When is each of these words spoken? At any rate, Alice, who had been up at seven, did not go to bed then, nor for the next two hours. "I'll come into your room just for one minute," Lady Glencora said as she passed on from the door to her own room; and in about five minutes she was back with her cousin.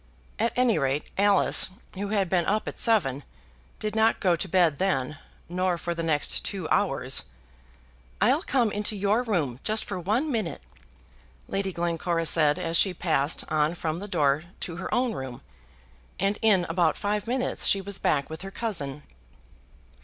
At 0.39 0.53
any 0.57 0.79
rate, 0.79 1.11
Alice, 1.15 1.69
who 1.93 2.07
had 2.07 2.27
been 2.27 2.47
up 2.47 2.67
at 2.67 2.79
seven, 2.79 3.23
did 3.77 3.95
not 3.95 4.19
go 4.19 4.35
to 4.35 4.49
bed 4.49 4.79
then, 4.79 5.19
nor 5.47 5.77
for 5.77 5.93
the 5.93 6.01
next 6.01 6.43
two 6.43 6.67
hours. 6.69 7.25
"I'll 8.19 8.41
come 8.41 8.71
into 8.71 8.95
your 8.95 9.21
room 9.21 9.59
just 9.63 9.85
for 9.85 9.99
one 9.99 10.31
minute," 10.31 10.63
Lady 11.47 11.71
Glencora 11.71 12.25
said 12.25 12.57
as 12.57 12.77
she 12.77 12.95
passed 12.95 13.43
on 13.47 13.75
from 13.75 13.99
the 13.99 14.07
door 14.07 14.45
to 14.61 14.77
her 14.77 14.91
own 14.91 15.13
room; 15.13 15.39
and 16.19 16.39
in 16.41 16.65
about 16.67 16.97
five 16.97 17.27
minutes 17.27 17.67
she 17.67 17.79
was 17.79 17.99
back 17.99 18.27
with 18.27 18.41
her 18.41 18.49
cousin. 18.49 19.03